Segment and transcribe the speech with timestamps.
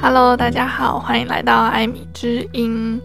[0.00, 3.00] Hello，大家好，欢迎来到艾米之音。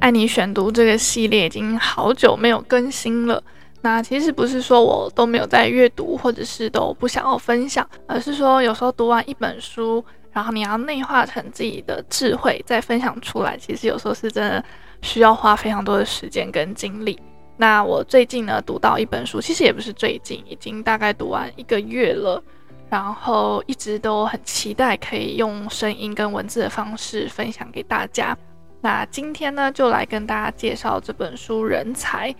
[0.00, 3.40] 爱你选读这个系列已经好久没有更新了。
[3.80, 14.64] 那其实不是说我都没有在阅读，或者是都不想要分享，而是说有时候读完一本书，然后你要内化成自己的智慧再分享出来，其实有时候是真的
[15.02, 17.18] 需要花非常多的时间跟精力。
[17.56, 22.42] 那我最近呢读到一本书，其实也不是最近，已经大概读完一个月了。
[22.88, 28.36] 然后一直都很期待可以用声音跟文字的方式分享给大家。
[28.80, 32.32] 那今天呢，就来跟大家介绍这本书《人才》。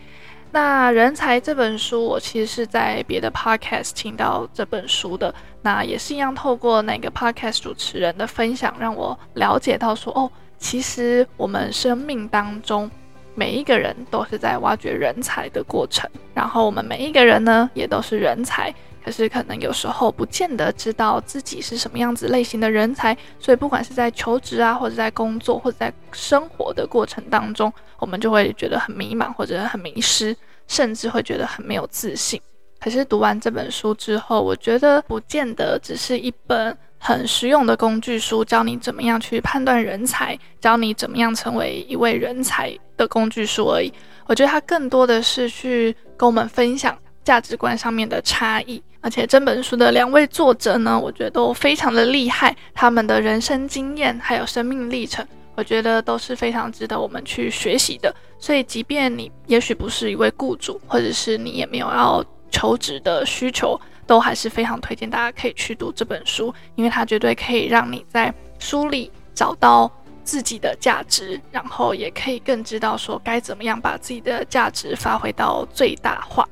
[0.53, 5.33] 那《人才》这本书，我其实是在别的 podcast 听到这本书的。
[5.63, 12.91] 那也是一样，透过那个 podcast 主持人的分享，让我了解到说，哦，其实我们生命当中
[13.35, 16.11] 每一个人都是在挖掘人才的过程。
[16.35, 18.75] 然后我们每一个人呢，也都是人才。
[19.05, 30.37] 可是可能有时候不见得知道自己是什么样子类型的人才，所以不管是在求职啊，或者在工作，或者在生活的过程当中，我们就会觉得很迷茫，或者很迷失，
[30.69, 32.41] 甚至会觉得很没有自信。
[32.79, 43.93] 可是读完这本书之后，我觉得不见得只是一本很实用的工具书，教你怎么样去判断人才，教你怎么样成为一位人才的工具书而已。
[44.27, 48.83] 我觉得它更多的是去跟我们分享价值观上面的差异。
[49.03, 58.15] 而且这本书的两位作者呢，我觉得都非常的厉害，他们的人生经验还有生命历程，我觉得都是非常值得我们去学习的。
[58.39, 69.91] 所以，即便你也许不是一位雇主，或者是你也没有要求职的需求，都还是非常推荐大家可以去读这本书，因为它绝对可以让你在书里找到
[70.25, 76.47] 自己的价值，然后也可以更知道说该怎么样把自己的价值发挥到最大化。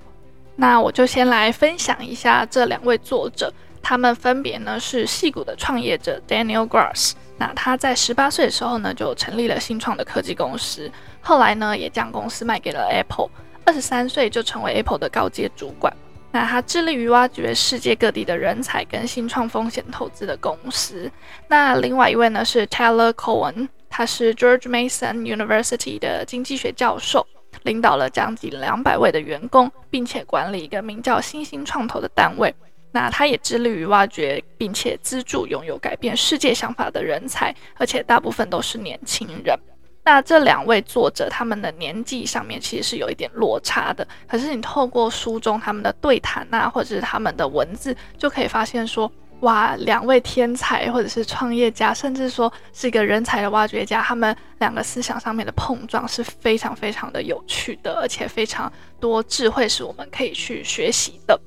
[0.61, 7.13] 那我就先来分享一下这两位作者，他们分别呢是戏骨的创业者 Daniel Gross。
[7.39, 13.31] 那他在十八岁的时候呢就成立了新创的科技公司，后来呢也将公司卖给了 Apple。
[13.65, 15.97] 二十三岁就成为 Apple 的高阶主管。
[16.33, 21.09] 那他致力于挖掘世界各地的人才跟新创风险投资的公司。
[21.47, 27.25] 那另外一位呢是 Tyler Cohen，他是 George Mason University 的经济学教授。
[27.69, 32.55] 领导了将近两百位的员工，并且管理一个名叫“新兴创投”的单位。
[32.93, 39.55] 那他也致力于挖掘并且资助拥有改变世界想法的人才，而且大部分都是年轻人。
[40.03, 49.13] 那这两位作者他们的年纪上面其实是有一点落差的，可是你透过书中他们的对谈啊，或者是他们的文字，就可以发现说。
[49.41, 61.41] 哇，两位天才，或者是创业家，甚至说是一个人才的挖掘家，他们两个思想上面的碰撞是非常非常的有趣的，而且非常多智慧是我们可以去学习的。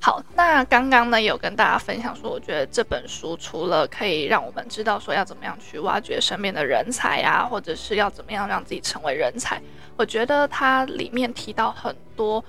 [0.00, 9.62] 好，那刚刚呢有跟大家分享说，我觉得这本书除了可以让我们知道说要怎么样去挖掘身边的人才啊，或者是要怎么样让自己成为人才，
[9.96, 12.44] 我觉得它里面提到很多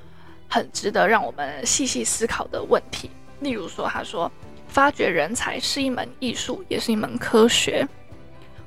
[0.49, 4.31] 很值得让我们细细思考的问题，例如说他说。
[4.67, 7.87] 发掘人才是一门艺术，也是一门科学，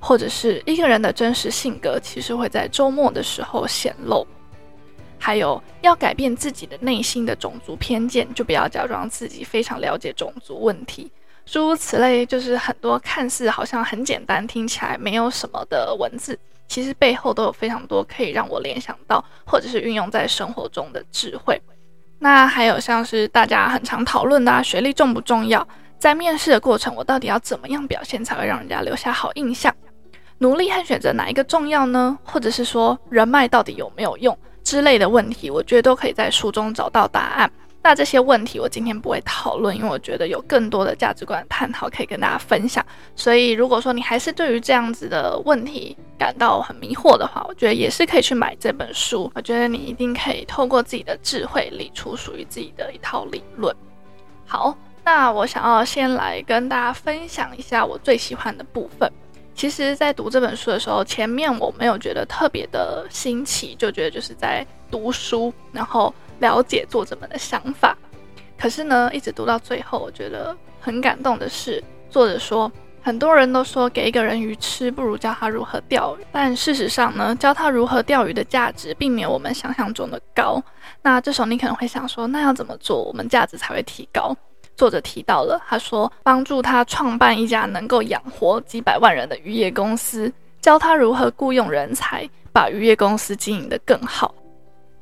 [0.00, 4.26] 或者是一个人的真实性格，其实会在周末的时候显露。
[5.18, 11.12] 还有，要改变自己的内心的种族偏见，就不要假装自己非常了解种族问题。
[11.44, 21.60] 诸如此类，就是很多看似好像很简单，听起来没有什么的文字，其实背后都有非常多可以让我联想到，或者是运用在生活中的智慧。
[22.18, 25.66] 那还有像是大家很常讨论的，学历重不重要？
[26.00, 29.72] 在面试的过程，我到底要怎么样表现才会让人家留下好印象？
[30.38, 32.18] 努力和选择哪一个重要呢？
[32.24, 37.52] 或者是说人脉到底有没有用之类的问题，我觉得都可以在书中找到答案。
[37.82, 42.82] 那这些问题我今天不会讨论，因为我觉得有更多的价值观探讨可以跟大家分享。
[43.14, 49.30] 所以如果说你还是对于这样子的问题感到很迷惑的话，我觉得也是可以去买这本书。
[49.34, 53.76] 我觉得你一定可以透过自己的智慧理出属于自己的一套理论。
[54.46, 54.74] 好。
[55.04, 59.10] 那我想要先来跟大家分享一下我最喜欢的部分。
[59.54, 67.96] 其实，在读这本书的时候，前面我没有觉得特别的新奇，就觉得就是在读书，然后了解作者们的想法。
[68.58, 72.70] 可是呢，一直读到最后，我觉得很感动的是，作者说，
[73.02, 76.24] 很多人都说给一个人鱼吃，不如教他如何钓鱼。
[76.32, 80.62] 但事实上呢，教他如何钓鱼的价值，并没有我们想象中的高。
[81.02, 84.34] 那这时候你可能会想说，那要怎么做，我们价值才会提高？
[84.76, 94.34] 作者提到了，他说帮助他创办一家能够养活几百万人的渔业公司，教他如何雇佣人才，把渔业公司经营得更好。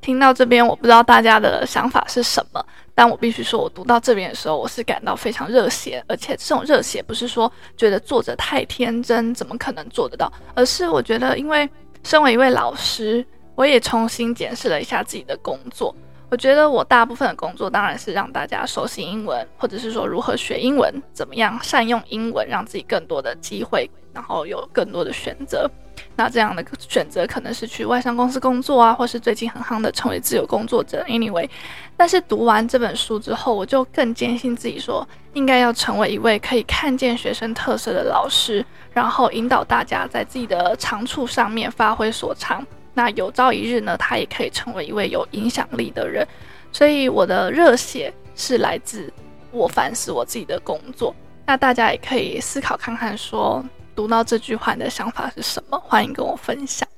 [0.01, 11.69] 听到这边，我不知道大家的想法是什么，但我必须说，我读到这边的时候，我是感到非常热血，而且这种热血不是说觉得作者太天真，怎么可能做得到，而是我觉得，因为
[12.05, 13.27] 身为一位老师，
[13.57, 15.95] 我也重新检视了一下自己的工作。
[16.31, 25.69] 我觉得我大部分的工作当然是让大家熟悉英文，或者是说如何学英文，怎么样善用英文，让自己更多的机会，然后有更多的选择。
[26.15, 31.03] 那这样的选择可能是去外商公司工作啊，或是最近很夯的成为自由工作者。
[31.09, 31.49] Anyway，
[31.97, 42.65] 但是读完这本书之后，我就更坚信自己说，应该要成为一位可以看见学生特色的老师，然后引导大家在自己的长处上面发挥所长。
[42.99, 46.27] 那有朝一日呢，他也可以成为一位有影响力的人。
[46.73, 49.13] 所以我的热血是来自
[49.53, 51.15] 我反思我自己的工作。
[51.47, 53.65] 那大家也可以思考看看，说
[53.95, 55.79] 读到这句话的想法是什么？
[55.79, 56.89] 欢迎跟我分享。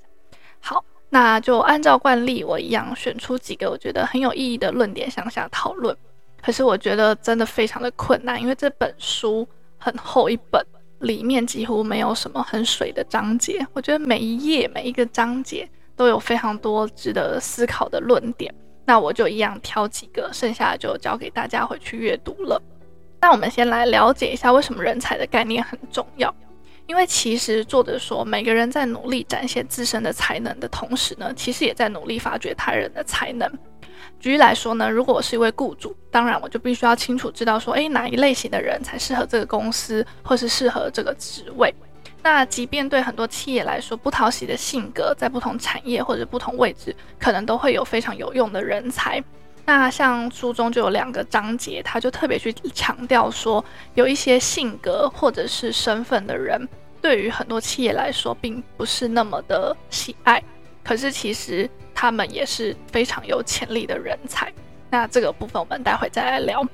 [0.59, 5.95] 好，那就按照惯例，我一样选出几个我觉得很有意义的论点向下讨论。
[6.41, 10.65] 可是我觉得真的非常的困难，因为这本书很厚一本，
[11.01, 13.67] 里面几乎没有什么很水的章节。
[13.75, 15.69] 我觉得每一页每一个章节。
[16.01, 18.51] 都有非常多值得思考的论点，
[18.87, 22.59] 那我就一样挑几个，剩下的就交给大家回去阅读了。
[23.21, 26.35] 那我们先来了解一下为什么人才的概念很重要。
[26.87, 33.47] 因为其实作者说，每个人在努力展现自身的才能的同时呢，其实也在努力发掘他人的才能。
[34.19, 41.75] 举例来说呢，如果我是一位雇主，当然我就必须要清楚知道说，诶，哪一类型的人才适合这个公司，或是适合这个职位。
[42.23, 49.23] 那即便对很多企业来说，不讨喜的性格，在不同产业或者不同位置，可能都会有非常有用的人才。
[49.65, 53.65] 那像书中就有两个章节，他就特别去强调说，
[53.95, 56.69] 有一些性格或者是身份的人，
[57.01, 60.43] 对于很多企业来说，并不是那么的喜爱。
[60.83, 64.53] 可是其实他们也是非常有潜力的人才。
[64.91, 66.67] 那这个部分我们待会再来聊。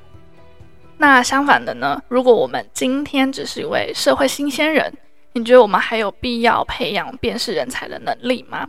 [0.97, 4.91] 那相反的呢，如果我们今天只是一位社会新鲜人，
[5.37, 8.67] 你觉得我们还有必要培养辨识人才的能力吗？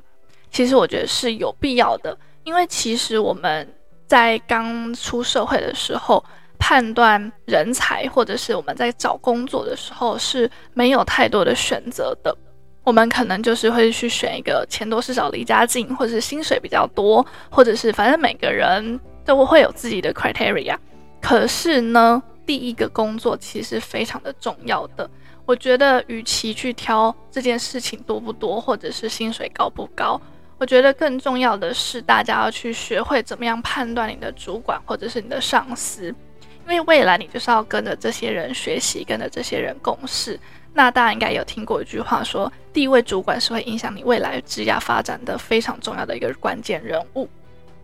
[0.51, 3.65] 其实我觉得是有必要的，因为其实我们
[4.05, 6.21] 在刚出社会的时候，
[6.59, 12.37] 判断人才或者是我们在找工作的时候是没有太多的选择的。
[12.83, 20.77] 我们可能就是会去选一个钱多事少、离家近，或者是薪水比较多，或者是反正每个人都会有自己的 criteria。
[21.21, 25.09] 可是呢，第一个工作其实非常的重要的。
[25.47, 30.19] 我觉得，与其去挑这件事情多不多，或者是薪水高不高，
[30.57, 36.13] 我觉得更重要的是，大家要去学会怎么样判断你的主管或者是你的上司，
[36.67, 40.37] 因为未来你就是要跟着这些人学习，跟着这些人共事。
[40.73, 47.25] 那大家应该有听过一句话说，第一位主管是会影响你未来职业发展的非常重要的一个关键人物。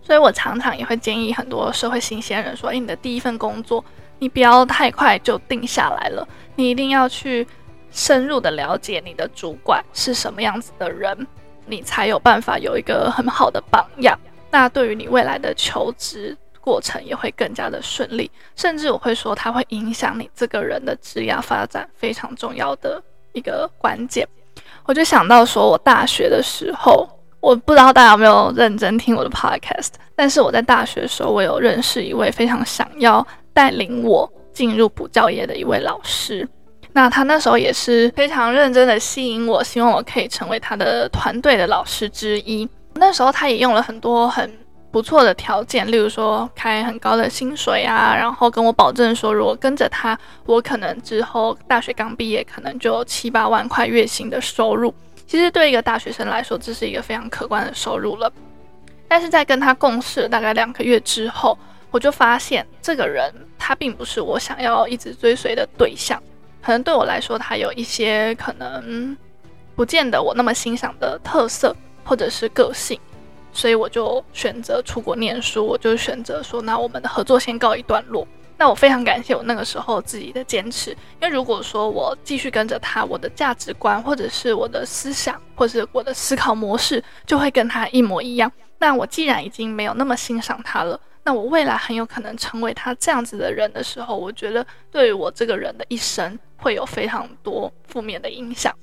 [0.01, 3.81] 所以我常常也会建议很多社会新鲜人说，诶，你的第一份工作。
[4.19, 7.47] 你不要太快就定下来了，你一定要去
[7.91, 11.27] 深入的了解你的主管是什么样子的人，
[11.65, 14.17] 你才有办法有一个很好的榜样。
[14.51, 23.01] 那对于你未来的求职过程也会更加的顺利，甚至我会说它会影响你这个人的职业发展非常重要的
[23.31, 24.27] 一个关键。
[24.85, 27.07] 我就想到说，我大学的时候，
[27.39, 33.25] 我不知道大家有没有认真听我的 podcast，但是我在大学的时候，我有认识一位非常想要。
[33.55, 36.47] 带领我进入补教业的一位老师，
[36.93, 42.67] 那他那时候也是非常认真的吸引我，希望我可以成为他的团队的老师之一。
[42.95, 44.49] 那时候他也用了很多很
[44.91, 54.93] 不错的条件，例如说开很高的薪水啊，然后跟我保证说，如果跟着他，我可能之后大学刚毕业，可能就七八万块月薪的收入。
[55.25, 58.31] 其实对一个大学生来说，这是一个非常可观的收入了。
[59.07, 61.57] 但是在跟他共事大概两个月之后，
[61.93, 66.19] 我就发现这个人他并不是我想要一直追随的对象，
[66.59, 69.15] 可能对我来说他有一些可能
[69.75, 72.99] 不见得我那么欣赏的特色或者是个性，
[73.51, 78.27] 所以我就选择出国念书，我就选择说，那我们的合作先告一段落。
[78.57, 88.51] 那我非常感谢我那个时候自己的坚持，因为如果说我继续跟着他，我的价值观或者是我的思想或者是我的思考模式就会跟他一模一样。
[88.79, 90.99] 那我既然已经没有那么欣赏他了。
[91.25, 98.73] 那我未来很有可能成为他这样子的人的时候，我觉得对于我这个人的一生会有非常多负面的影响。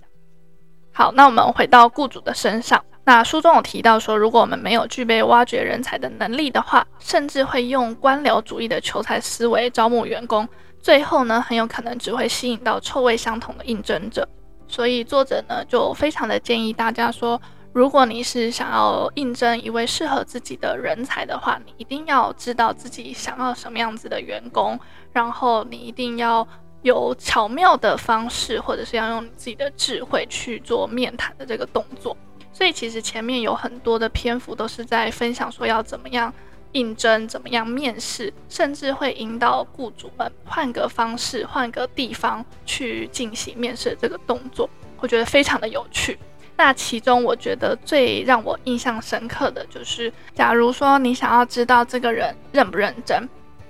[0.92, 2.82] 好，那我们回到雇主的身上。
[3.04, 10.48] 那书中有提到说，如果我们没有具备挖掘人才的能力的话，甚至会用官僚主义的求才思维招募员工，
[10.80, 14.28] 最后呢，很有可能只会吸引到臭味相同的应征者。
[14.68, 17.40] 所以作者呢就非常的建议大家说，
[17.72, 24.78] 如果你是想要应征一位适合自己的人才的话，你一定要知道自己想要什么样子的员工，
[25.12, 26.46] 然后你一定要
[26.82, 32.16] 有巧妙的方式，或者是要用你自己的智慧去做面谈的这个动作。
[32.52, 36.32] 所以其实前面有很多的篇幅都是在分享说要怎么样
[36.72, 46.18] 应征，怎么样面试，甚至会引导雇主们换个方式、换个地方去进行面试这个动作，我觉得非常的有趣。
[46.62, 53.26] 那其中我觉得最让我印象深刻的就是，假如说你想要知道这个人认不认真，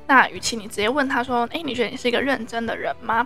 [0.09, 3.25] 那与其你直接问他说：“诶，你觉得你是一个认真的人吗？”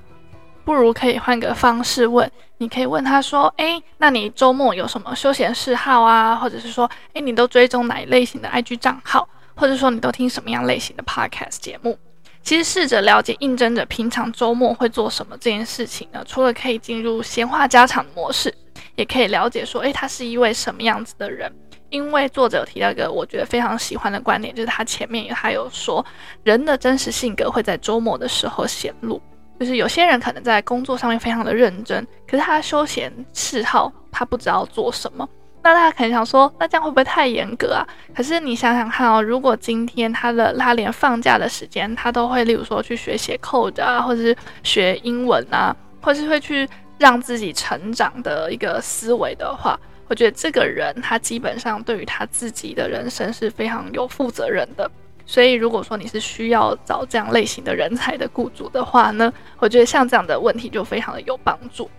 [0.66, 6.36] 不如可以换个方式问，你可以问他说：“诶，那你周末有什么休闲嗜好啊？
[6.36, 9.26] 或者是说，诶，你都追踪哪一类型的 IG 账号？
[9.54, 11.98] 或者说你都听什么样类型的 Podcast 节目？”
[12.44, 18.54] 其实试着了解应征者平常周末会做什么这件事情呢，除了可以进入闲话家常的模式，
[18.96, 21.52] 也可以了解说，诶，他是一位什么样子的人。
[21.90, 26.04] 因为作者有提到一个我觉得非常喜欢的观点，就是他前面他有说，
[26.42, 29.20] 人的真实性格会在周末的时候显露。
[29.60, 35.28] 就是有些人可能在工作上面非常的认真，可是他休闲嗜好他不知道做什么。
[35.62, 37.86] 那大家可能想说，那这样会不会太严格啊？
[38.12, 46.68] 可是你想想看哦，如果今天他的他连放假的时间他都会，例如说去学写 code 啊，或者是学英文啊，或者是会去
[47.04, 54.90] 让自己成长的一个思维的话，我觉得这个人他基本上对于他自己的人生是非常有负责任的。
[55.26, 61.90] 所以，如果说你是需要找这样类型的人才的雇主的话呢，我觉得像这样的问题就非常的有帮助。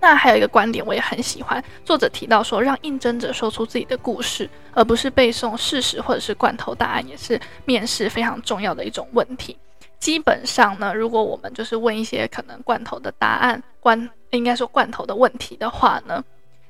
[0.00, 9.58] 那还有一个观点我也很喜欢，作者提到说，让应征者说出自己的故事，而不是背诵事实或者是罐头答案，也是面试非常重要的一种问题。
[10.02, 16.20] 基本上呢，如果我们就是问一些可能罐头的答案，罐应该说罐头的问题的话呢，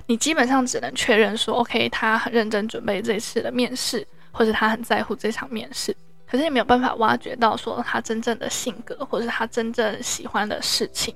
[0.04, 4.06] 你基本上只能确认说，OK，他很认真准备这次的面试。
[4.34, 5.94] 或者他很在乎这场面试，
[6.26, 11.14] 可是也没有办法挖掘到说他真正的性格，或者是他真正喜欢的事情。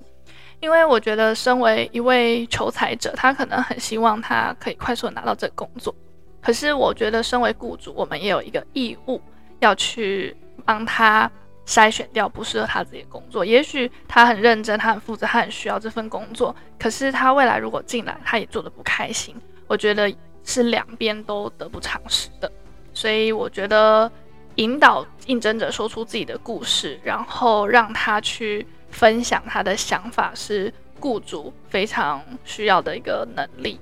[0.60, 5.94] 因为我觉得，身为一位求才者，他可能很希望他可以快速的拿到这个工作。
[6.42, 9.18] 可是我觉得，身为雇主，我们也有一个义务
[9.60, 11.30] 要去帮他
[11.66, 13.44] 筛选掉不适合他自己的工作。
[13.44, 16.54] 也许他很认真，他很负责，他很需要这份工作。
[16.78, 19.34] 可是他未来如果进来，他也做得不开心，
[19.66, 22.50] 我觉得是两边都得不偿失的。
[22.94, 24.10] 所以我觉得，
[24.54, 33.78] 引导应征者说出自己的故事，然后让他去分享他的想法，是雇主非常需要的一个能力。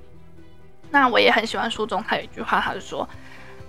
[0.90, 3.08] 那我也很喜欢书中他有一句话，他就说：“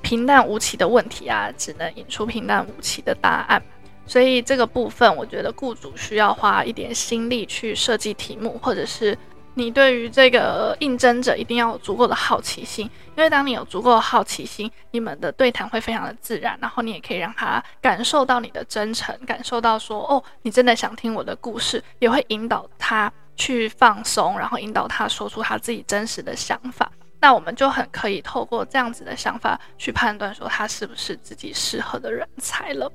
[0.01, 3.61] 平淡无奇的问题啊，只能引出平淡无奇的答案。”
[4.07, 9.17] 所以这个部分，我觉得雇主需要花一点心力去设计题目，或者是。
[9.57, 26.91] 你对于这个应征者一定要有足够的好奇心，因为当你有足够的好奇心，你们的对谈会非常的自然，然后你也可以让他感受到你的真诚，感受到说，哦，你真的想听我的故事，也会引导他去放松，然后引导他说出他自己真实的想法。
[27.21, 32.91] 那我们就很可以透过这样子的想法去判断说他是不是自己适合的人才了。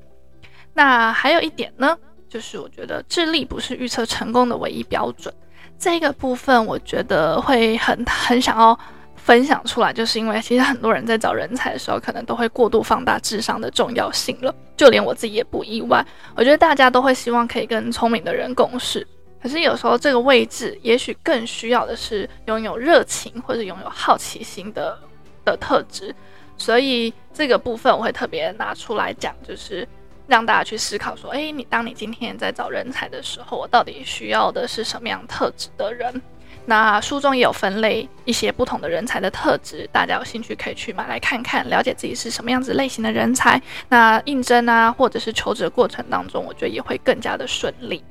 [0.73, 1.97] 那还有一点呢，
[2.29, 5.33] 就是我觉得智力不是预测成功的唯一标准。
[5.79, 8.79] 这个部分我觉得会很很想要
[9.17, 16.05] 分享出来，就是因为其实很多人在找人才的时候，可能都会过度放大智商的重要性了，就连我自己也不意外。
[16.37, 19.07] 我觉得大家都会希望可以跟聪明的人共事，
[19.43, 24.99] 可是有时候这个位置也许更需要的是拥有热情或者拥有好奇心的
[25.45, 26.15] 的特质，
[26.59, 29.89] 所以这个部分我会特别拿出来讲，就是。
[30.31, 36.23] 让大家去思考说，诶，你当你今天在找人才的时候，我到底需要的是什么样特质的人？
[36.67, 43.61] 那书中也有分类一些不同的人才的特质，大家有兴趣可以去买来看看，了解自己是什么样子类型的人才。
[43.89, 48.05] 那应征啊，或者是求职的过程当中，我觉得也会更加的顺利。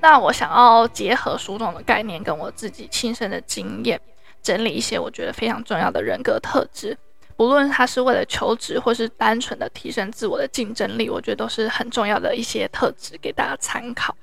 [0.00, 4.00] 那我想要结合书中的概念跟我自己亲身的经验，
[4.40, 6.96] 整理一些我觉得非常重要的人格特质。
[7.38, 14.16] 无论他是为了求职，或是单纯的提升自我的竞争力，我觉得都是很重要的一些特质，给大家参考。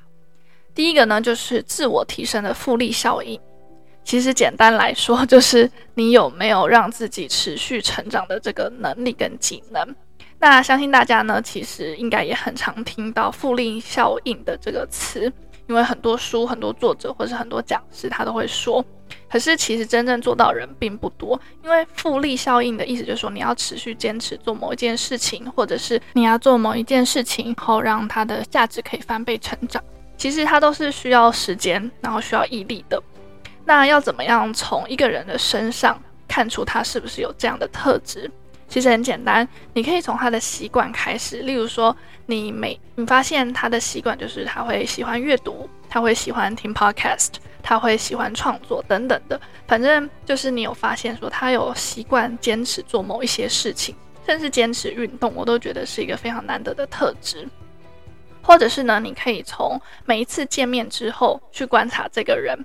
[0.74, 3.40] 第一个呢，就是自我提升的复利效应。
[4.04, 9.96] 其实简单来说，就是你有没有让自己持续成长的这个能力跟技能。
[10.40, 15.32] 那相信大家呢，其实应该也很常听到复利效应的这个词。
[15.68, 18.84] 因为很多书、很多作者或是很多讲师，他都会说，
[19.30, 21.40] 可是其实真正做到人并不多。
[21.64, 29.84] 因为复利效应的意思就是说，你要持续坚持做某一件事情，或者是你要做某一件事情后，让它的价值可以翻倍成长。
[30.18, 33.02] 其实它都是需要时间，然后需要毅力的。
[33.66, 38.30] 那要怎么样从一个人的身上看出他是不是有这样的特质？
[38.68, 41.38] 其实很简单，你可以从他的习惯开始。
[41.44, 49.40] 例如说，你每你发现他的习惯就是他会喜欢阅读，他会喜欢听 podcast，他会喜欢创作等等的。
[49.68, 53.96] 反正就是你有发现说他有习惯坚持做某一些事情，
[54.26, 57.48] 甚至坚持运动，我都觉得是一个非常难得的特质。
[58.42, 62.58] 或者是呢，你可以从每一次见面之后去观察这个人。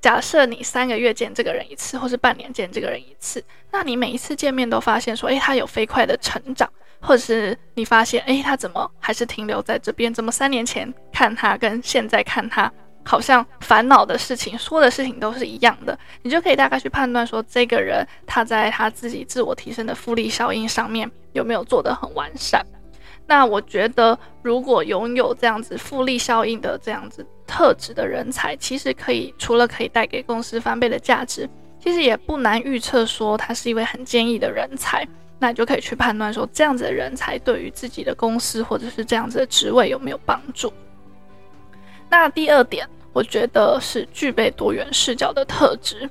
[0.00, 6.70] 假设你三个月见这个人一次，或是半年见这个人一次，那你每一次见面都发现说，诶，他有飞快的成长，
[7.06, 10.12] 或者是你发现，诶，他怎么还是停留在这边？
[10.12, 12.70] 怎么三年前看他跟现在看他，
[13.04, 22.60] 好像烦恼的事情、说的事情都是一样的，你就可以大概去判断说，这个人他在他自己自我提升的复利效应上面有没有做得很完善。
[23.28, 31.48] 那我觉得，如果拥有这样子复利效应的这样子特质的人才，其实可以除了可以带给公司翻倍的价值，
[31.80, 35.06] 其实也不难预测说他是一位很坚毅的人才。
[35.38, 40.72] 那你就可以去判断说，这样子的人才对于自己的公司或者是这样子的职位有没有帮助。
[42.08, 46.08] 那第二点，我觉得是具备多元视角的特质。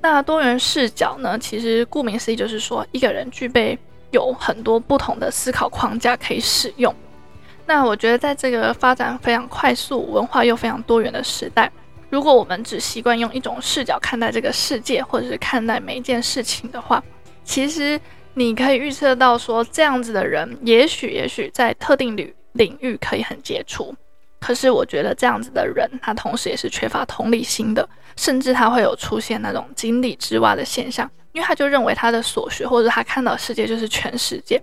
[0.00, 3.78] 那多元视角呢，其实顾名思义就是说，一个人具备。
[4.12, 6.94] 有很多不同的思考框架可以使用。
[7.64, 11.72] 那我觉得，在这个发展非常快速、文化又非常多元的时代，
[12.10, 17.02] 如果我们只习惯用一种视角看待这个世界，或者是看待每一件事情的话，
[17.42, 17.98] 其实
[18.34, 23.94] 你可以预测到说，这样子的人，也许也许在特定领领域可以很杰出。
[24.40, 31.08] 可是，我觉得这样子的人，他同时也是缺乏同理心的，甚至他会有出现那种井底之蛙的现象。
[31.32, 34.62] 因为他就认为他的所学或者他看到世界就是全世界。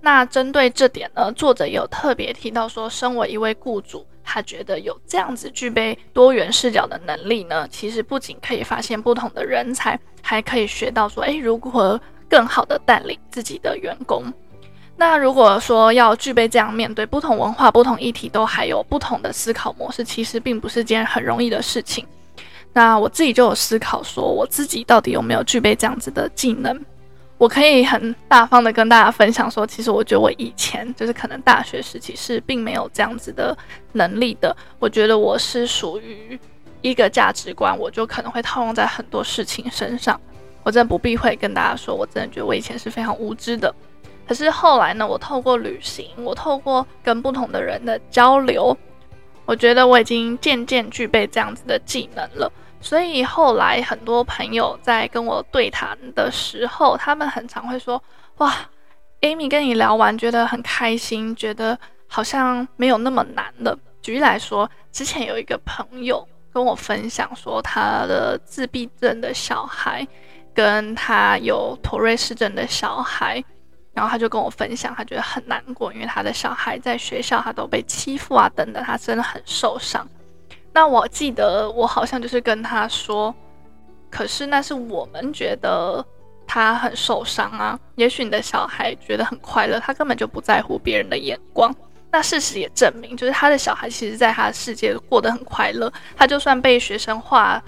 [0.00, 14.32] 那针对这点呢，作者也有特别提到说，身为一位雇主，他觉得有这样子具备多元视角的能力呢，其实不仅可以发现不同的人才，还可以学到说，诶，如何更好的带领自己的员工。
[14.96, 22.06] 那如果说要具备这样面对不同文化、不同议题都还有不同的思考模式，其实并不是件很容易的事情。
[22.72, 26.78] 那我自己就有思考说，我自己到底有没有具备这样子的技能？
[27.38, 33.56] 我可以很大方的跟大家分享说，其实我觉得我以前就是可能大学时期是并没有这样子的
[33.92, 34.54] 能力的。
[34.78, 36.38] 我觉得我是属于
[36.82, 40.20] 一个价值观，我就可能会套用在很多事情身上。
[40.62, 43.74] 我真的不避讳跟大家说，我真的觉得我以前是非常无知的。
[44.28, 48.76] 可是后来呢，我透过旅行，我透过跟不同的人的交流。
[49.46, 58.00] 我觉得我已经渐渐具备这样子的技能了，所以后来很多朋友在跟我对谈的时候，他们很常会说
[58.38, 58.54] ：“哇
[59.22, 70.06] ，Amy 跟你聊完觉得很开心，觉得好像没有那么难了。”举例来说，之前有一个朋友跟我分享说，他的自闭症的小孩
[70.54, 73.42] 跟他有妥瑞氏症的小孩。
[73.92, 80.08] 然后他就跟我分享，他觉得很难过，因为他的小孩在学校他都被欺负啊，等等，他真的很受伤。
[80.72, 83.34] 那我记得我好像就是跟他说，
[84.08, 86.02] 可是那是我们觉得
[86.46, 91.74] 他很受伤啊，也许你的小孩觉得很快乐，他根本就不在乎别人的眼光。
[92.12, 97.60] 那事实也证明，就是他的小孩其实在他的世界过得很快乐，他就算被学生画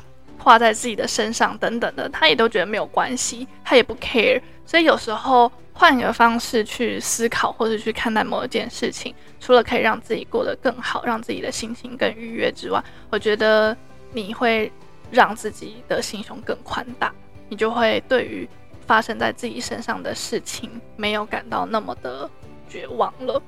[0.43, 4.43] 画在自己的身上等等的，他也都觉得没有关系，他也不 care。
[4.67, 5.51] 所以有时候。
[5.75, 13.75] 换个方式去思考，或者去看待某一件事情，除了可以让自己过得更好，让自己的心情更愉悦之外，我觉得
[14.13, 14.71] 你会
[15.11, 17.11] 让自己的心胸更宽大，
[17.49, 18.47] 你就会对于
[18.87, 22.29] 发生在自己身上的事情没有感到那么的
[22.69, 23.43] 绝望了。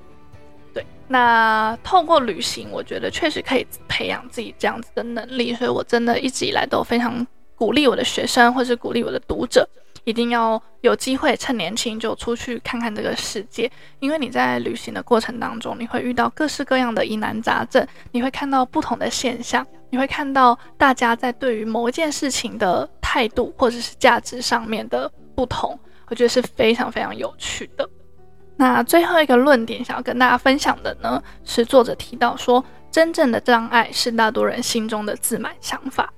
[0.75, 9.67] 对，那透过旅行，我觉得确实可以培养自己这样子的能力，所以我真的一直以来都非常鼓励我的学生，或是鼓励我的读者。
[10.03, 27.89] 一定要有机会趁年轻就出去看看这个世界，因为你在旅行的过程当中，你会遇到各式各样的疑难杂症，你会看到不同的现象，你会看到大家在对于某一件事情的态度或者是价值上面的不同，我觉得是非常非常有趣的。
[28.57, 36.09] 那最后一个论点想要跟大家分享的呢，是作者提到说，真正的障碍是大多人心中的自满想法。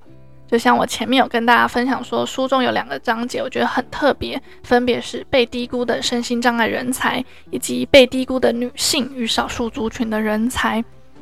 [0.49, 10.81] 就像我前面有跟大家分享说，书中有两个章节，我觉得很特别，分别是被低估的身心障碍人才，以及被低估的女性与少数族群的人才。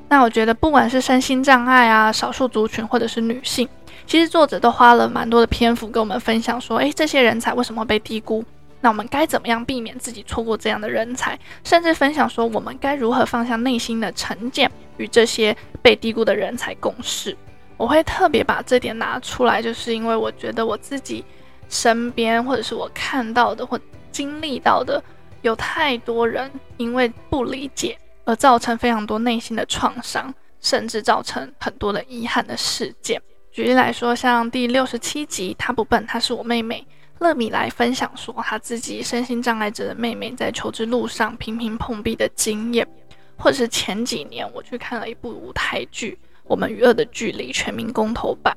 [0.09, 3.67] 那我觉得，不管是身心障碍啊、少数族群或者是女性，
[4.05, 8.45] 其实作者都花了蛮多的篇幅跟我们分享说，诶，这些人才为什么被低估？
[8.85, 11.39] 那我们该怎么样避免自己错过这样的人才？
[11.63, 17.35] 甚至分享说，我们该如何放下内心的成见，与这些被低估的人才共事。
[17.77, 21.25] 我会特别把这点拿出来，就是因为我觉得我自己
[21.67, 23.79] 身边或者是我看到的或
[24.11, 25.03] 经历到的，
[25.41, 33.19] 有太多人因为不理解而造成非常多内心的创伤，甚至造成很多的遗憾的事件。
[33.51, 36.85] 举例来说，像第六十七集，她不笨，她是我妹妹。
[37.19, 42.87] 乐米来分享说，他自己身心障碍者的妹妹在求职路上频频碰壁的经验，
[43.37, 48.55] 或者是前几年我去看了一部舞台剧《我们与恶的距离》全民公投版，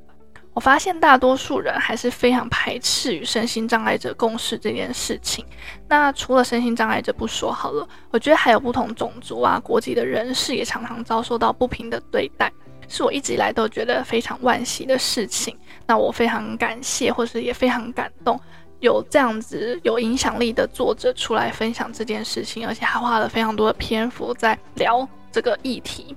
[0.52, 5.44] 我发现大多数人还是非常排斥与身心障碍者共事这件事情。
[5.88, 12.52] 那除了身心障碍者不说好了，我觉得还有不同种族啊、国籍的人士也常常遭受到不平的对待。
[12.88, 15.56] 是我一直以来都觉得非常惋惜的事情。
[15.86, 18.38] 那我非常感谢，或是也非常感动，
[18.80, 26.16] 有这样子有影响力的作者出来分享这件事情，而且还花了非常多的篇幅在聊这个议题。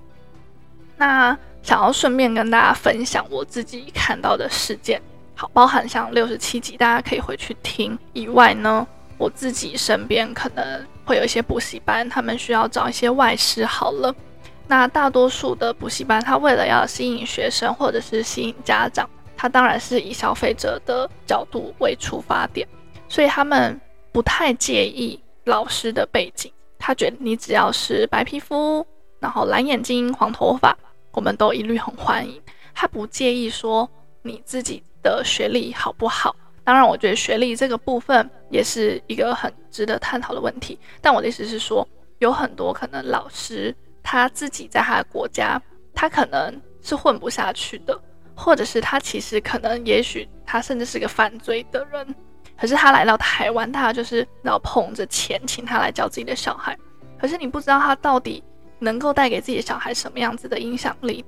[0.97, 5.01] 那想要顺便跟大家分享我自己看到的事件，
[5.35, 8.85] 好，包含像六十七集，大家可以回去听以外呢，
[9.17, 14.13] 我自己身边可能会有一些补习班，他们需要找一些外师，好了。
[14.71, 19.05] 那大多数的补习班，他为了要吸引学生或者是吸引家长，
[19.35, 22.65] 他当然是以消费者的角度为出发点，
[23.09, 23.77] 所以他们
[24.13, 26.49] 不太介意老师的背景。
[26.79, 28.87] 他觉得你只要是白皮肤，
[29.19, 30.73] 然后蓝眼睛、黄头发，
[31.11, 32.41] 我们都一律很欢迎。
[32.73, 33.89] 他不介意说
[34.21, 36.33] 你自己的学历好不好。
[36.63, 40.79] 当然，我觉得学历这个部分也是一个很值得探讨的问题。
[41.01, 41.85] 但我的意思是说，
[42.19, 43.75] 有很多可能老师。
[44.03, 45.61] 他自己在他的国家，
[45.93, 47.99] 他可能是混不下去的，
[48.35, 52.15] 或者是他其实可能，也许他甚至是个犯罪的人，
[52.59, 56.77] 可是他来到台湾，他就是要捧着钱请他来教自己的小孩，
[57.19, 58.43] 可是你不知道他到底
[58.79, 61.23] 能够带给自己的小孩什么样子的影响力，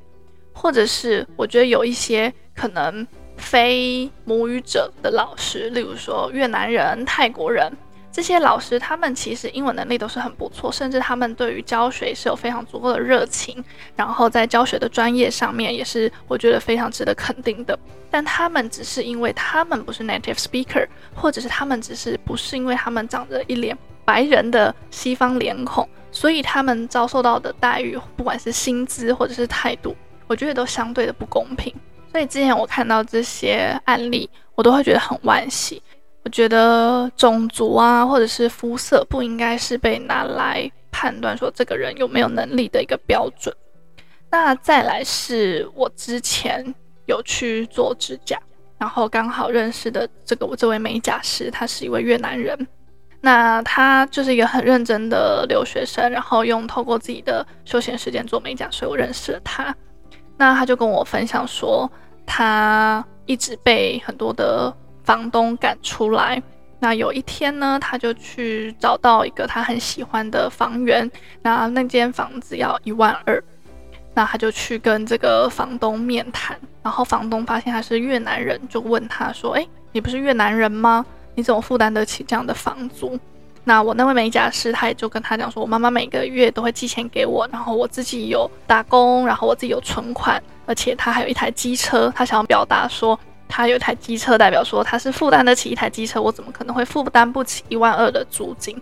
[0.53, 3.05] 或者是我觉得有一些可能
[3.37, 7.71] 非母语者的老师，例如说越南人、泰国人。
[8.13, 13.61] 这些老师，他们其实英文能力都是很不错，甚至他们对于教学是有非常足够的热情，
[13.95, 17.77] 然后在教学的专业上面也是我觉得非常值得肯定的。
[18.11, 29.95] 但他们只是因为他们不是 native speaker，或者是他们只是不是因为他们长着一脸白人的西方脸孔，所以他们遭受到的待遇，不管是薪资或者是态度，
[30.27, 31.73] 我觉得都相对的不公平。
[32.11, 35.81] 所以之前我看到这些案例，我都会觉得很惋惜。
[36.23, 43.53] 我觉得种族啊，或者是肤色，不应该是被拿来判断说这个人有没有能力的一个标准。
[44.31, 46.73] 那再来是我之前
[47.05, 48.39] 有去做指甲，
[48.77, 52.67] 然后刚好认识的这个我这位美甲师，他是一位越南人。
[53.21, 59.73] 那他就是一个很认真的留学生，然后用透过自己的休闲时间做美甲，所以我认识了他。
[60.37, 61.89] 那他就跟我分享说，
[62.25, 66.41] 他一直被很多的房东赶出来，
[66.79, 71.09] 那有一天呢，他就去找到一个他很喜欢的房源，
[71.41, 73.41] 那那间房子要一万二，
[74.13, 81.05] 那他就去跟这个房东面谈，然后房东发现他是越南人，就问他说：“哎，你不是越南人吗？
[81.35, 83.19] 你怎么负担得起这样的房租？”
[83.65, 93.19] 那我那位美甲师他也就跟他讲说：“我妈妈每个月都会寄钱给我，然后我自己有打工，然后我自己有存款，而且他还有一台机车，他想要表达说。”
[93.55, 98.75] 他有台机车，代表说他是负担得起一台机车，我怎么可能会负担不起一万二的租金？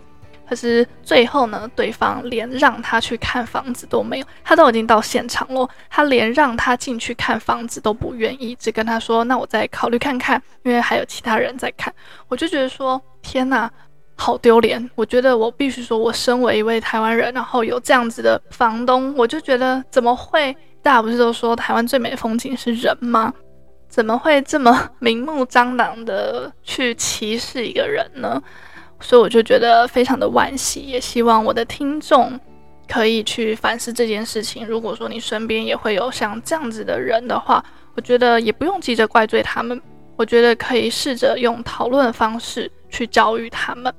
[0.48, 11.92] 可是最后呢，对方连让他去看房子都没有，他都已经到现场了，他连让他进去看房子都不愿意，只跟他说：“那我再考虑看看，因为还有其他人在看。”
[12.28, 13.70] 我就觉得说：“天哪，
[14.16, 20.56] 好丢脸！”我觉得我必须说，我身为一位台湾人，然后有这样子的房东，我就觉得怎么会？
[20.82, 23.30] 大家不是都说台湾最美的风景是人吗？
[23.92, 28.42] 怎么会这么明目张胆的去歧视一个人呢？
[29.00, 32.40] 所以我就觉得非常的惋惜，也希望我的听众
[32.88, 34.66] 可以去反思这件事情。
[34.66, 37.62] 如果说你身边也会有像这样子的人的话，
[37.94, 39.78] 我觉得也不用急着怪罪他们，
[40.16, 43.92] 我觉得可以试着用讨论的方式去教育他们。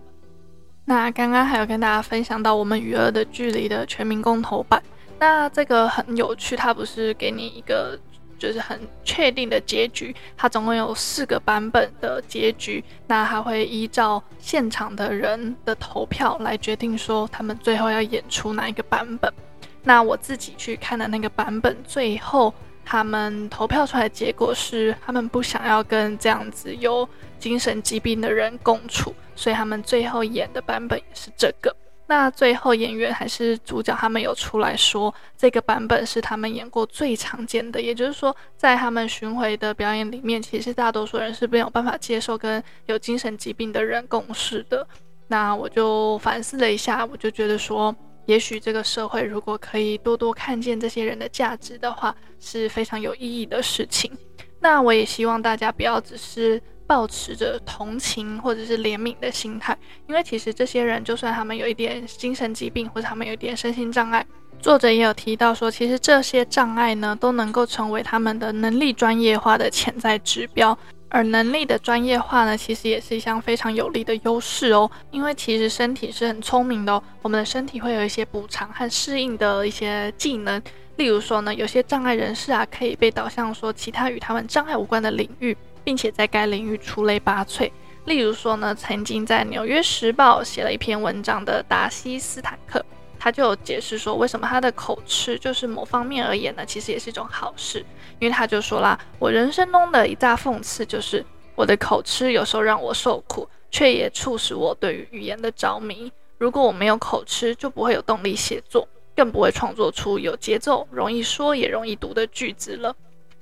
[0.86, 4.82] 那刚刚还有跟大家分享到我们与恶的距离的全民公投版，
[5.20, 7.96] 那这个很有趣，它不是给你一个。
[8.44, 19.34] 就是很确定的结局，它总共有四个版本的结局，那还会依照现场的人的投票来决定说他们最后要演出哪一个版本。
[19.82, 22.54] 那我自己去看的那个版本，最后
[22.84, 27.08] 他们投票出来的结果是，他们不想要跟这样子有
[27.40, 31.74] 精神疾病的人共处，所以他们最后演的版本也是这个。
[32.06, 44.86] 那最后演员还是主角，他们有出来说，这个版本是他们演过最常见的，也就是说，在他们巡回的表演里面，其实大多数人是没有办法接受跟有精神疾病的人共事的。
[45.28, 54.12] 那我就反思了一下，我就觉得说，也许这个社会如果可以多多看见这些人的价值的话，是非常有意义的事情。
[54.60, 56.62] 那我也希望大家不要只是。
[56.86, 64.26] 抱持着同情或者是怜悯的心态，因为其实这些人就算他们有一点精神疾病，或者他们有一点身心障碍，
[64.60, 70.78] 作者也有提到说，其实这些障碍呢都能够成为他们的能力专业化的潜在指标，
[71.10, 80.62] 而能力的专业化呢，其实也是一项非常有利的优势哦，因为其实身体是很聪明的哦，我们的身体会有一些补偿和适应的一些技能，
[80.98, 85.56] 例如说呢，有些障碍人士啊，可以被导向说其他与他们障碍无关的领域。
[85.84, 87.72] 并且在该领域出类拔萃。
[88.06, 92.86] 例如说呢，曾经在《纽约时报》写了一篇文章的达西斯坦克，
[93.18, 97.86] 他就解释说，为什么他的口吃就是某方面而言呢，其实也是一种好事。
[98.20, 106.12] 因为他就说啦，我人生中的一大讽刺就是，我的口吃有时候让我受苦，却也促使我对于语言的着迷。
[106.38, 112.94] 如果我没有口吃，就不会有动力写作，更不会创作出有节奏、容易说也容易读的句子了。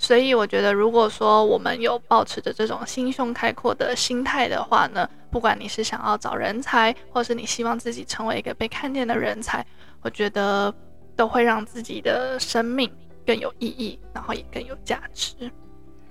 [0.04, 9.64] 所以我觉得，如果说我们有抱持着这种心胸开阔的心态的话呢，不管你是想要找人才，或是你希望自己成为一个被看见的人才，
[10.02, 10.74] 我觉得
[11.16, 12.92] 都会让自己的生命
[13.28, 15.36] 更有意义，然后也更有价值。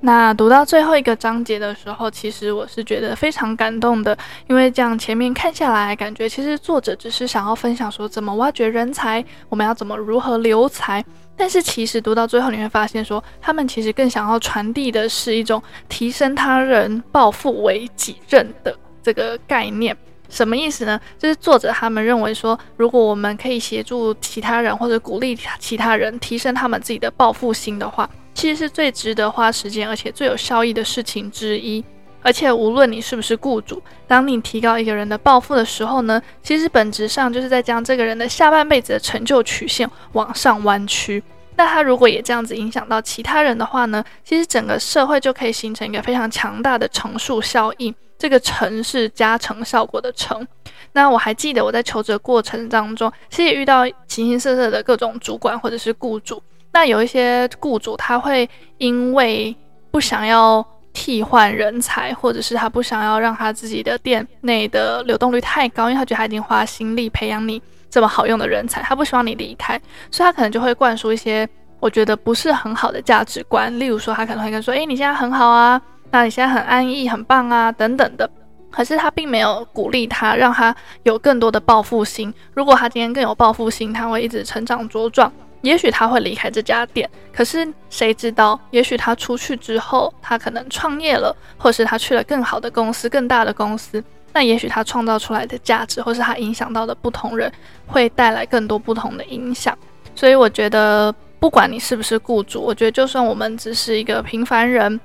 [0.03, 4.17] 那读到最后一个章节的时候，其实我是觉得非常感动的，
[4.49, 11.05] 因为这样前面看下来，感觉其实作者只是想要分享说怎么挖掘人才，我们要怎么如何留才。
[11.41, 19.97] 但是其实读到最后，你会发现说，他们其实更想要传递的是一种提升他人、抱负为己任的这个概念。
[20.29, 21.01] 什么意思呢？
[21.19, 28.09] 就是作者他们认为说，如果我们可以协助其他人或者鼓励其他人提升他们自己的抱负心的话。
[28.35, 31.83] 其实是最值得花时间，而且最有效益的事情之一。
[32.23, 41.23] 而且无论你是不是雇主，当你提高一个人的抱负的时候呢，其实本质上就是在将这个人的下半辈子的成就曲线往上弯曲。
[41.57, 47.95] 那他如果也这样子影响到其他人的话呢，其实整个社会就可以形成一个非常强大的乘数效应。
[48.19, 50.47] 这个乘是加成效果的乘。
[50.93, 56.43] 那我还记得我在求职过程当中，其实也遇到形形色色的各种主管或者是雇主。
[56.73, 59.55] 那有一些雇主，他会因为
[59.91, 71.49] 不想要替换人才，或者是他不想要让他自己的店内的流动率太高，因为他觉得他已经花心力培养你这么好用的人才，他不希望你离开，所以他可能就会灌输一些
[71.79, 73.79] 我觉得不是很好的价值观。
[73.79, 78.29] 例如说，他可能会跟说：“诶，你现在很好啊，那你现在很安逸，很棒啊，等等的。”
[78.71, 82.33] 可是他并没有鼓励他，让他有更多的报复心。
[82.55, 85.33] 如果他今天更有报复心，他会一直成长茁壮。
[85.63, 88.59] 也许他会离开这家店，可是谁知道？
[88.71, 94.03] 也许他出去之后，他可能创业了，或是他去了更好的公司、更大的公司。
[94.33, 97.53] 那也许他创造出来的价值，或是他影响到的不同人，
[97.87, 99.77] 会带来更多不同的影响。
[100.15, 105.01] 所以我觉得，不管你是不是雇主，我觉得就算我们只是一个平凡人，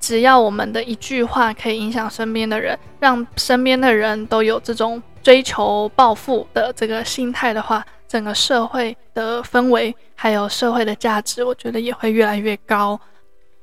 [0.00, 12.98] 只要我们的一句话可以影响身边的人，让身边的人都有这种追求暴富的这个心态的话，整个社会的氛围，还有社会的价值，我觉得也会越来越高。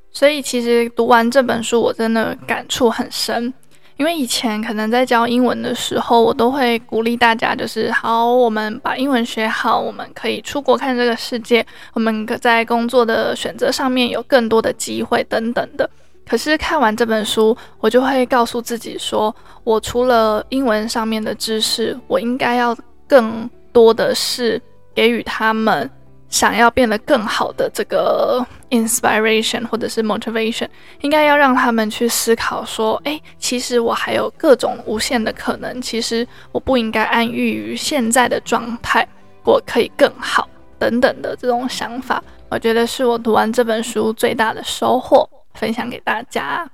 [0.10, 3.54] 所以，其实读完这本书，我真的感触很深。
[3.98, 15.90] 因为以前可能在教英文的时候，我都会鼓励大家，就是好，我们把英文学好，我们可以出国看这个世界，我们在工作的选择上面有更多的机会等等的。
[16.26, 22.74] 可是看完这本书，我就会告诉自己说，我除了英文上面的知识，我应该要
[23.10, 23.50] 更。
[23.78, 24.60] 多的是
[24.96, 25.88] 给予他们
[26.30, 30.68] 想要变得更好的这个 inspiration 或者是 motivation，
[31.02, 39.08] 应该要让他们去思考说，诶，其实我还有各种无限的可能，其实我不应该安逸于现在的状态，
[39.44, 46.68] 我可以更好等等的这种想法，我觉得是我读完这本书最大的收获，分享给大家。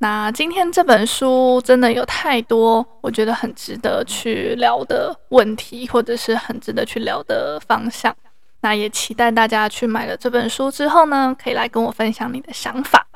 [0.00, 8.14] 那今天这本书真的有太多我觉得很值得去聊的问题，或者是很值得去聊的方向。
[8.60, 13.07] 那也期待大家去买了这本书之后呢，可以来跟我分享你的想法。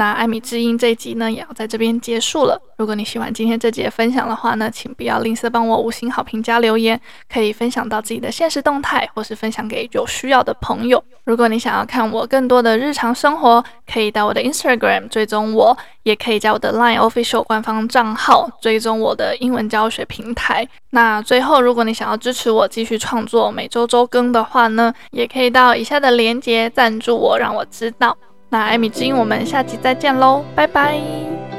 [0.00, 2.58] 那艾米之音这一集呢，也要在这边结束了。
[2.78, 6.98] 如果你喜欢今天这集的分享的话呢，请不要吝啬帮我五星好评加留言，
[7.30, 11.04] 可以分享到自己的现实动态，或是分享给有需要的朋友。
[11.24, 20.66] 如果你想要看我更多的日常生活，可以到我的 Instagram 追踪我，也可以在我的 Line Official 官方账号追踪我的英文教学平台。
[20.92, 28.16] 那最后，如果你想要支持我继续创作，每周周更的话呢，也可以到以下的链接赞助我，让我知道。
[28.50, 31.49] 那艾米金，我们下集再见喽，拜拜。